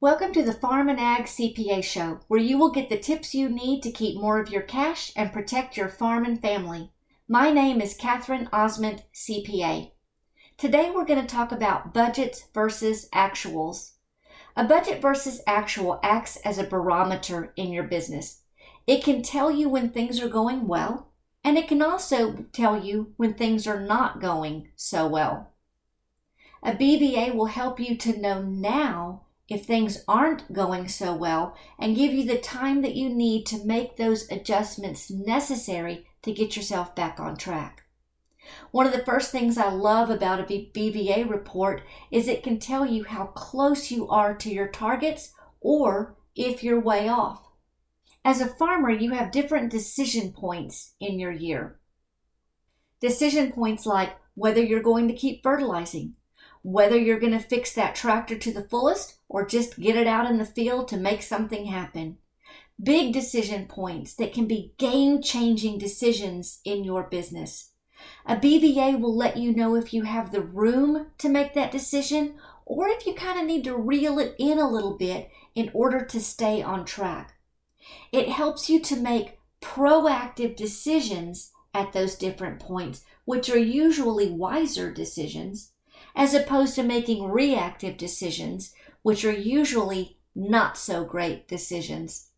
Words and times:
Welcome 0.00 0.32
to 0.34 0.44
the 0.44 0.52
Farm 0.52 0.88
and 0.88 1.00
Ag 1.00 1.24
CPA 1.24 1.82
Show, 1.82 2.20
where 2.28 2.38
you 2.38 2.56
will 2.56 2.70
get 2.70 2.88
the 2.88 2.96
tips 2.96 3.34
you 3.34 3.48
need 3.48 3.82
to 3.82 3.90
keep 3.90 4.16
more 4.16 4.38
of 4.38 4.48
your 4.48 4.62
cash 4.62 5.10
and 5.16 5.32
protect 5.32 5.76
your 5.76 5.88
farm 5.88 6.24
and 6.24 6.40
family. 6.40 6.92
My 7.26 7.50
name 7.50 7.80
is 7.80 7.96
Catherine 7.96 8.48
Osmond, 8.52 9.02
CPA. 9.12 9.90
Today 10.56 10.92
we're 10.94 11.04
going 11.04 11.20
to 11.20 11.26
talk 11.26 11.50
about 11.50 11.92
budgets 11.92 12.46
versus 12.54 13.08
actuals. 13.12 13.94
A 14.56 14.62
budget 14.62 15.02
versus 15.02 15.40
actual 15.48 15.98
acts 16.04 16.36
as 16.44 16.58
a 16.58 16.64
barometer 16.64 17.52
in 17.56 17.72
your 17.72 17.82
business. 17.82 18.42
It 18.86 19.02
can 19.02 19.20
tell 19.20 19.50
you 19.50 19.68
when 19.68 19.90
things 19.90 20.20
are 20.20 20.28
going 20.28 20.68
well, 20.68 21.10
and 21.42 21.58
it 21.58 21.66
can 21.66 21.82
also 21.82 22.46
tell 22.52 22.80
you 22.80 23.14
when 23.16 23.34
things 23.34 23.66
are 23.66 23.80
not 23.80 24.20
going 24.20 24.68
so 24.76 25.08
well. 25.08 25.54
A 26.62 26.70
BVA 26.70 27.34
will 27.34 27.46
help 27.46 27.80
you 27.80 27.96
to 27.96 28.16
know 28.16 28.40
now 28.42 29.22
if 29.48 29.64
things 29.64 30.04
aren't 30.06 30.52
going 30.52 30.88
so 30.88 31.14
well 31.14 31.56
and 31.78 31.96
give 31.96 32.12
you 32.12 32.24
the 32.24 32.38
time 32.38 32.82
that 32.82 32.94
you 32.94 33.08
need 33.08 33.46
to 33.46 33.64
make 33.64 33.96
those 33.96 34.30
adjustments 34.30 35.10
necessary 35.10 36.06
to 36.22 36.32
get 36.32 36.56
yourself 36.56 36.94
back 36.94 37.18
on 37.18 37.36
track. 37.36 37.84
One 38.70 38.86
of 38.86 38.92
the 38.92 39.04
first 39.04 39.30
things 39.30 39.58
I 39.58 39.70
love 39.70 40.10
about 40.10 40.40
a 40.40 40.44
BVA 40.44 41.28
report 41.28 41.82
is 42.10 42.28
it 42.28 42.42
can 42.42 42.58
tell 42.58 42.86
you 42.86 43.04
how 43.04 43.26
close 43.26 43.90
you 43.90 44.08
are 44.08 44.34
to 44.36 44.50
your 44.50 44.68
targets 44.68 45.32
or 45.60 46.16
if 46.34 46.62
you're 46.62 46.80
way 46.80 47.08
off. 47.08 47.42
As 48.24 48.40
a 48.40 48.46
farmer, 48.46 48.90
you 48.90 49.12
have 49.12 49.30
different 49.30 49.70
decision 49.70 50.32
points 50.32 50.94
in 51.00 51.18
your 51.18 51.32
year. 51.32 51.78
Decision 53.00 53.52
points 53.52 53.86
like 53.86 54.16
whether 54.34 54.62
you're 54.62 54.82
going 54.82 55.08
to 55.08 55.14
keep 55.14 55.42
fertilizing, 55.42 56.14
whether 56.62 56.96
you're 56.96 57.20
going 57.20 57.32
to 57.32 57.38
fix 57.38 57.72
that 57.74 57.94
tractor 57.94 58.36
to 58.38 58.52
the 58.52 58.64
fullest 58.64 59.16
or 59.28 59.46
just 59.46 59.78
get 59.78 59.96
it 59.96 60.06
out 60.06 60.30
in 60.30 60.38
the 60.38 60.44
field 60.44 60.88
to 60.88 60.96
make 60.96 61.22
something 61.22 61.66
happen. 61.66 62.18
Big 62.82 63.12
decision 63.12 63.66
points 63.66 64.14
that 64.14 64.32
can 64.32 64.46
be 64.46 64.72
game 64.78 65.20
changing 65.20 65.78
decisions 65.78 66.60
in 66.64 66.84
your 66.84 67.04
business. 67.04 67.70
A 68.24 68.36
BVA 68.36 69.00
will 69.00 69.16
let 69.16 69.36
you 69.36 69.52
know 69.52 69.74
if 69.74 69.92
you 69.92 70.04
have 70.04 70.30
the 70.30 70.40
room 70.40 71.08
to 71.18 71.28
make 71.28 71.54
that 71.54 71.72
decision 71.72 72.34
or 72.64 72.88
if 72.88 73.06
you 73.06 73.14
kind 73.14 73.40
of 73.40 73.46
need 73.46 73.64
to 73.64 73.76
reel 73.76 74.18
it 74.18 74.36
in 74.38 74.58
a 74.58 74.70
little 74.70 74.96
bit 74.96 75.30
in 75.54 75.70
order 75.74 76.04
to 76.04 76.20
stay 76.20 76.62
on 76.62 76.84
track. 76.84 77.34
It 78.12 78.28
helps 78.28 78.70
you 78.70 78.80
to 78.80 78.96
make 78.96 79.38
proactive 79.60 80.54
decisions 80.54 81.50
at 81.74 81.92
those 81.92 82.14
different 82.14 82.60
points, 82.60 83.04
which 83.24 83.50
are 83.50 83.58
usually 83.58 84.30
wiser 84.30 84.92
decisions 84.92 85.72
as 86.14 86.34
opposed 86.34 86.74
to 86.74 86.82
making 86.82 87.30
reactive 87.30 87.96
decisions, 87.96 88.74
which 89.02 89.24
are 89.24 89.32
usually 89.32 90.18
not 90.34 90.76
so 90.76 91.04
great 91.04 91.48
decisions. 91.48 92.28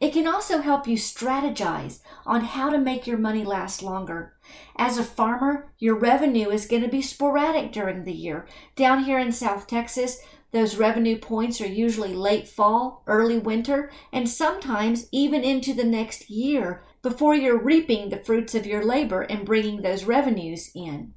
It 0.00 0.12
can 0.12 0.26
also 0.26 0.58
help 0.58 0.86
you 0.86 0.96
strategize 0.96 2.00
on 2.24 2.42
how 2.42 2.70
to 2.70 2.78
make 2.78 3.06
your 3.06 3.18
money 3.18 3.44
last 3.44 3.82
longer. 3.82 4.34
As 4.76 4.96
a 4.96 5.04
farmer, 5.04 5.72
your 5.78 5.94
revenue 5.94 6.50
is 6.50 6.66
going 6.66 6.82
to 6.82 6.88
be 6.88 7.02
sporadic 7.02 7.72
during 7.72 8.04
the 8.04 8.12
year. 8.12 8.46
Down 8.74 9.04
here 9.04 9.18
in 9.18 9.32
South 9.32 9.66
Texas, 9.66 10.18
those 10.52 10.76
revenue 10.76 11.18
points 11.18 11.60
are 11.60 11.66
usually 11.66 12.14
late 12.14 12.48
fall, 12.48 13.02
early 13.06 13.38
winter, 13.38 13.90
and 14.12 14.28
sometimes 14.28 15.08
even 15.12 15.44
into 15.44 15.74
the 15.74 15.84
next 15.84 16.30
year 16.30 16.82
before 17.02 17.34
you're 17.34 17.58
reaping 17.58 18.08
the 18.08 18.24
fruits 18.24 18.54
of 18.54 18.66
your 18.66 18.82
labor 18.82 19.22
and 19.22 19.44
bringing 19.44 19.82
those 19.82 20.04
revenues 20.04 20.70
in. 20.74 21.12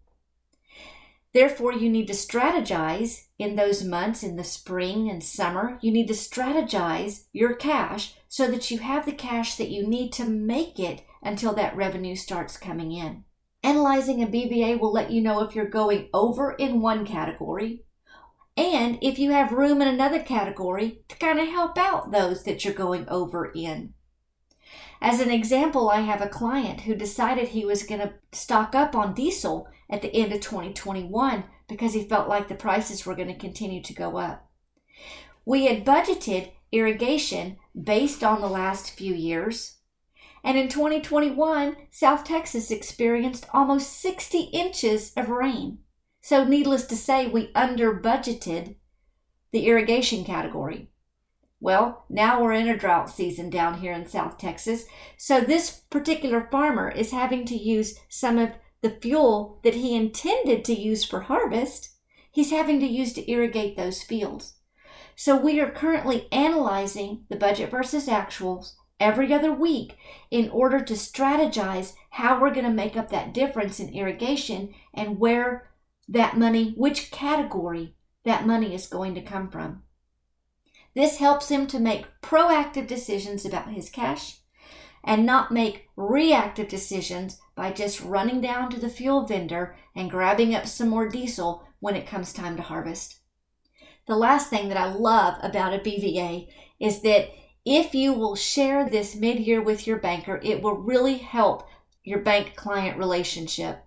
Therefore, 1.34 1.74
you 1.74 1.90
need 1.90 2.08
to 2.08 2.14
strategize 2.14 3.26
in 3.38 3.56
those 3.56 3.84
months 3.84 4.24
in 4.24 4.36
the 4.36 4.44
spring 4.44 5.10
and 5.10 5.24
summer. 5.24 5.78
You 5.82 5.92
need 5.92 6.08
to 6.08 6.14
strategize 6.14 7.26
your 7.32 7.54
cash 7.54 8.16
so 8.28 8.50
that 8.50 8.72
you 8.72 8.80
have 8.80 9.06
the 9.06 9.12
cash 9.12 9.56
that 9.56 9.70
you 9.70 9.88
need 9.88 10.12
to 10.14 10.26
make 10.26 10.80
it 10.80 11.04
until 11.22 11.54
that 11.54 11.76
revenue 11.76 12.16
starts 12.16 12.58
coming 12.58 12.92
in. 12.92 13.26
Analyzing 13.62 14.24
a 14.24 14.28
BVA 14.28 14.80
will 14.80 14.92
let 14.92 15.12
you 15.12 15.22
know 15.22 15.42
if 15.42 15.54
you're 15.54 15.70
going 15.70 16.10
over 16.14 16.54
in 16.54 16.82
one 16.82 17.06
category 17.06 17.84
and 18.56 18.98
if 19.02 19.20
you 19.20 19.32
have 19.32 19.52
room 19.52 19.82
in 19.82 19.88
another 19.88 20.22
category 20.22 21.02
to 21.08 21.18
kind 21.18 21.40
of 21.40 21.48
help 21.48 21.78
out 21.78 22.12
those 22.12 22.44
that 22.44 22.66
you're 22.66 22.74
going 22.74 23.08
over 23.08 23.52
in. 23.56 23.94
As 25.02 25.22
an 25.22 25.32
example, 25.32 25.90
I 25.90 26.02
have 26.02 26.22
a 26.22 26.28
client 26.28 26.82
who 26.82 26.96
decided 26.96 27.50
he 27.50 27.66
was 27.66 27.84
going 27.84 28.02
to 28.02 28.14
stock 28.32 28.76
up 28.76 28.96
on 28.96 29.14
diesel 29.14 29.68
at 29.90 30.02
the 30.02 30.14
end 30.14 30.34
of 30.34 30.42
2021 30.42 31.46
because 31.68 31.94
he 31.94 32.04
felt 32.04 32.28
like 32.28 32.48
the 32.48 32.56
prices 32.56 33.06
were 33.06 33.16
going 33.16 33.30
to 33.30 33.34
continue 33.34 33.82
to 33.82 33.94
go 33.94 34.18
up. 34.18 34.50
We 35.46 35.66
had 35.66 35.86
budgeted 35.86 36.52
irrigation 36.72 37.58
based 37.82 38.24
on 38.24 38.42
the 38.42 38.48
last 38.48 38.92
few 38.92 39.14
years. 39.14 39.78
And 40.44 40.58
in 40.58 40.70
2021, 40.70 41.76
South 41.92 42.24
Texas 42.24 42.72
experienced 42.72 43.48
almost 43.54 44.00
60 44.00 44.42
inches 44.54 45.12
of 45.18 45.30
rain. 45.30 45.80
So, 46.22 46.44
needless 46.44 46.86
to 46.88 46.96
say, 46.96 47.28
we 47.28 47.52
under 47.56 48.00
budgeted 48.00 48.76
the 49.52 49.68
irrigation 49.68 50.24
category. 50.24 50.90
Well, 51.60 52.06
now 52.10 52.42
we're 52.42 52.54
in 52.54 52.70
a 52.70 52.78
drought 52.78 53.10
season 53.10 53.50
down 53.50 53.80
here 53.80 53.94
in 53.94 54.08
South 54.08 54.38
Texas. 54.38 54.86
So, 55.18 55.42
this 55.42 55.82
particular 55.90 56.48
farmer 56.50 56.90
is 56.90 57.12
having 57.12 57.46
to 57.46 57.56
use 57.56 58.00
some 58.08 58.38
of 58.38 58.52
the 58.82 58.90
fuel 58.90 59.60
that 59.64 59.76
he 59.76 59.96
intended 59.96 60.64
to 60.66 60.74
use 60.74 61.04
for 61.04 61.22
harvest, 61.22 61.90
he's 62.32 62.52
having 62.52 62.80
to 62.80 62.86
use 62.86 63.14
to 63.14 63.30
irrigate 63.30 63.76
those 63.76 64.04
fields. 64.04 64.56
So 65.16 65.36
we 65.36 65.60
are 65.60 65.70
currently 65.70 66.32
analyzing 66.32 67.26
the 67.30 67.36
budget 67.36 67.72
versus 67.72 68.08
actuals 68.08 68.76
every 69.02 69.34
other 69.34 69.52
week 69.52 69.98
in 70.32 70.50
order 70.50 70.80
to 70.80 70.94
strategize 70.94 71.94
how 72.12 72.40
we're 72.40 72.54
going 72.54 72.66
to 72.66 72.72
make 72.72 72.96
up 72.96 73.10
that 73.10 73.34
difference 73.34 73.82
in 73.82 73.94
irrigation 73.94 74.74
and 74.94 75.20
where 75.20 75.72
that 76.08 76.38
money, 76.38 76.74
which 76.78 77.12
category 77.12 77.96
that 78.24 78.48
money 78.48 78.74
is 78.74 78.88
going 78.88 79.14
to 79.16 79.22
come 79.22 79.50
from. 79.50 79.84
This 81.00 81.20
helps 81.20 81.48
him 81.48 81.66
to 81.68 81.80
make 81.80 82.20
proactive 82.22 82.86
decisions 82.86 83.46
about 83.46 83.72
his 83.72 83.90
cash 83.90 84.40
and 85.02 85.26
not 85.26 85.50
make 85.50 85.88
reactive 85.96 86.68
decisions 86.68 87.40
by 87.56 87.72
just 87.72 88.02
running 88.02 88.42
down 88.42 88.70
to 88.72 88.80
the 88.82 88.90
fuel 88.90 89.26
vendor 89.26 89.78
and 89.96 90.12
grabbing 90.12 90.54
up 90.54 90.68
some 90.68 90.90
more 90.90 91.08
diesel 91.08 91.66
when 91.80 91.96
it 91.96 92.06
comes 92.06 92.34
time 92.34 92.58
to 92.58 92.64
harvest. 92.64 93.20
The 94.08 94.18
last 94.18 94.50
thing 94.50 94.68
that 94.68 94.78
I 94.78 94.92
love 94.92 95.36
about 95.42 95.74
a 95.74 95.78
BVA 95.78 96.50
is 96.82 97.02
that 97.04 97.30
if 97.64 97.96
you 97.96 98.12
will 98.12 98.36
share 98.36 98.90
this 98.90 99.16
mid 99.16 99.40
year 99.40 99.62
with 99.62 99.88
your 99.88 100.00
banker, 100.00 100.42
it 100.44 100.62
will 100.62 100.76
really 100.76 101.20
help 101.20 101.66
your 102.04 102.20
bank 102.20 102.58
client 102.58 102.98
relationship. 102.98 103.86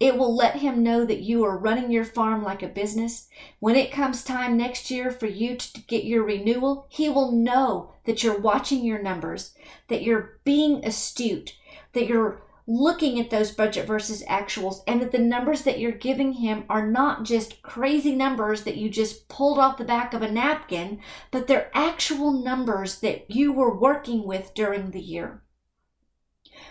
It 0.00 0.16
will 0.16 0.34
let 0.34 0.56
him 0.56 0.82
know 0.82 1.04
that 1.04 1.20
you 1.20 1.44
are 1.44 1.58
running 1.58 1.90
your 1.92 2.06
farm 2.06 2.42
like 2.42 2.62
a 2.62 2.68
business. 2.68 3.28
When 3.58 3.76
it 3.76 3.92
comes 3.92 4.24
time 4.24 4.56
next 4.56 4.90
year 4.90 5.10
for 5.10 5.26
you 5.26 5.56
to 5.56 5.80
get 5.82 6.04
your 6.04 6.24
renewal, 6.24 6.86
he 6.88 7.10
will 7.10 7.32
know 7.32 7.92
that 8.06 8.22
you're 8.22 8.40
watching 8.40 8.82
your 8.82 9.02
numbers, 9.02 9.54
that 9.88 10.02
you're 10.02 10.38
being 10.42 10.82
astute, 10.86 11.54
that 11.92 12.06
you're 12.06 12.40
looking 12.66 13.20
at 13.20 13.28
those 13.28 13.50
budget 13.50 13.86
versus 13.86 14.22
actuals, 14.24 14.82
and 14.86 15.02
that 15.02 15.12
the 15.12 15.18
numbers 15.18 15.62
that 15.62 15.78
you're 15.78 15.92
giving 15.92 16.32
him 16.34 16.64
are 16.70 16.86
not 16.86 17.24
just 17.24 17.60
crazy 17.60 18.14
numbers 18.14 18.62
that 18.62 18.76
you 18.76 18.88
just 18.88 19.28
pulled 19.28 19.58
off 19.58 19.76
the 19.76 19.84
back 19.84 20.14
of 20.14 20.22
a 20.22 20.30
napkin, 20.30 20.98
but 21.30 21.46
they're 21.46 21.70
actual 21.74 22.32
numbers 22.32 23.00
that 23.00 23.30
you 23.30 23.52
were 23.52 23.76
working 23.76 24.24
with 24.24 24.54
during 24.54 24.92
the 24.92 25.00
year. 25.00 25.42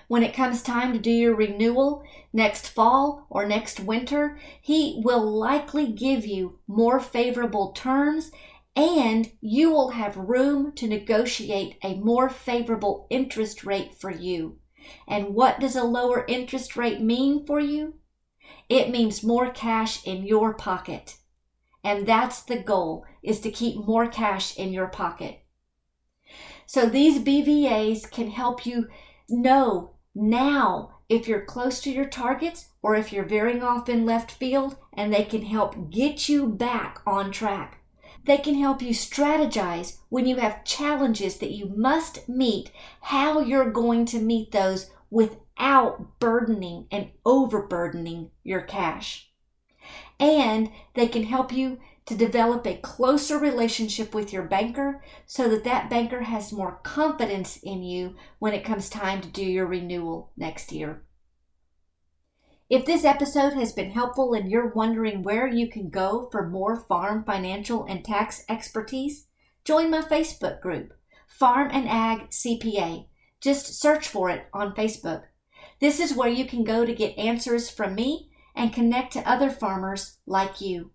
When 0.07 0.23
it 0.23 0.33
comes 0.33 0.61
time 0.61 0.93
to 0.93 0.99
do 0.99 1.11
your 1.11 1.35
renewal 1.35 2.03
next 2.33 2.69
fall 2.69 3.27
or 3.29 3.45
next 3.45 3.79
winter, 3.79 4.39
he 4.61 5.01
will 5.03 5.23
likely 5.23 5.91
give 5.91 6.25
you 6.25 6.59
more 6.67 6.99
favorable 6.99 7.71
terms 7.71 8.31
and 8.75 9.31
you 9.41 9.71
will 9.71 9.91
have 9.91 10.15
room 10.15 10.71
to 10.73 10.87
negotiate 10.87 11.77
a 11.83 11.95
more 11.95 12.29
favorable 12.29 13.07
interest 13.09 13.65
rate 13.65 13.93
for 13.99 14.11
you. 14.11 14.59
And 15.07 15.35
what 15.35 15.59
does 15.59 15.75
a 15.75 15.83
lower 15.83 16.25
interest 16.27 16.75
rate 16.75 17.01
mean 17.01 17.45
for 17.45 17.59
you? 17.59 17.95
It 18.69 18.89
means 18.89 19.23
more 19.23 19.51
cash 19.51 20.05
in 20.05 20.25
your 20.25 20.53
pocket. 20.53 21.17
And 21.83 22.07
that's 22.07 22.41
the 22.41 22.57
goal 22.57 23.05
is 23.23 23.39
to 23.41 23.51
keep 23.51 23.75
more 23.85 24.07
cash 24.07 24.57
in 24.57 24.71
your 24.71 24.87
pocket. 24.87 25.43
So 26.65 26.85
these 26.85 27.19
BVAs 27.19 28.09
can 28.11 28.29
help 28.29 28.65
you 28.65 28.87
know 29.29 29.91
now 30.13 30.99
if 31.07 31.27
you're 31.27 31.45
close 31.45 31.81
to 31.81 31.91
your 31.91 32.05
targets 32.05 32.69
or 32.81 32.95
if 32.95 33.11
you're 33.11 33.25
veering 33.25 33.63
off 33.63 33.89
in 33.89 34.05
left 34.05 34.31
field, 34.31 34.77
and 34.93 35.13
they 35.13 35.23
can 35.23 35.43
help 35.43 35.89
get 35.89 36.29
you 36.29 36.47
back 36.47 37.01
on 37.05 37.31
track. 37.31 37.81
They 38.25 38.37
can 38.37 38.55
help 38.55 38.81
you 38.81 38.91
strategize 38.91 39.97
when 40.09 40.27
you 40.27 40.37
have 40.37 40.63
challenges 40.63 41.37
that 41.39 41.51
you 41.51 41.73
must 41.75 42.29
meet, 42.29 42.71
how 43.01 43.39
you're 43.39 43.71
going 43.71 44.05
to 44.07 44.19
meet 44.19 44.51
those 44.51 44.91
without 45.09 46.19
burdening 46.19 46.87
and 46.91 47.09
overburdening 47.25 48.29
your 48.43 48.61
cash. 48.61 49.31
And 50.19 50.69
they 50.93 51.07
can 51.07 51.23
help 51.23 51.51
you 51.51 51.79
to 52.09 52.15
develop 52.15 52.65
a 52.65 52.75
closer 52.77 53.37
relationship 53.37 54.15
with 54.15 54.33
your 54.33 54.41
banker 54.41 55.03
so 55.27 55.47
that 55.47 55.63
that 55.63 55.91
banker 55.91 56.21
has 56.21 56.51
more 56.51 56.79
confidence 56.81 57.57
in 57.61 57.83
you 57.83 58.15
when 58.39 58.51
it 58.51 58.65
comes 58.65 58.89
time 58.89 59.21
to 59.21 59.27
do 59.27 59.45
your 59.45 59.67
renewal 59.67 60.31
next 60.35 60.71
year. 60.71 61.03
If 62.67 62.87
this 62.87 63.05
episode 63.05 63.53
has 63.53 63.73
been 63.73 63.91
helpful 63.91 64.33
and 64.33 64.49
you're 64.49 64.73
wondering 64.73 65.21
where 65.21 65.47
you 65.47 65.69
can 65.69 65.91
go 65.91 66.29
for 66.31 66.49
more 66.49 66.75
farm 66.75 67.23
financial 67.23 67.85
and 67.85 68.03
tax 68.03 68.43
expertise, 68.49 69.27
join 69.63 69.91
my 69.91 70.01
Facebook 70.01 70.61
group, 70.61 70.93
Farm 71.27 71.69
and 71.71 71.87
Ag 71.87 72.31
CPA. 72.31 73.05
Just 73.39 73.79
search 73.79 74.07
for 74.07 74.31
it 74.31 74.47
on 74.51 74.73
Facebook. 74.73 75.25
This 75.79 75.99
is 75.99 76.15
where 76.15 76.27
you 76.29 76.45
can 76.45 76.63
go 76.63 76.87
to 76.87 76.93
get 76.93 77.19
answers 77.19 77.69
from 77.69 77.93
me 77.93 78.31
and 78.55 78.73
connect 78.73 79.13
to 79.13 79.29
other 79.29 79.51
farmers 79.51 80.17
like 80.25 80.59
you. 80.59 80.89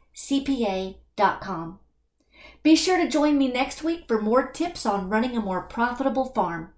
Be 2.62 2.76
sure 2.76 2.98
to 2.98 3.08
join 3.08 3.38
me 3.38 3.48
next 3.48 3.82
week 3.82 4.04
for 4.06 4.20
more 4.20 4.46
tips 4.46 4.84
on 4.86 5.08
running 5.08 5.36
a 5.36 5.40
more 5.40 5.62
profitable 5.62 6.26
farm. 6.26 6.72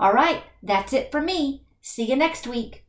All 0.00 0.12
right, 0.12 0.42
that's 0.62 0.92
it 0.92 1.12
for 1.12 1.20
me. 1.20 1.66
See 1.80 2.04
you 2.04 2.16
next 2.16 2.46
week. 2.46 2.83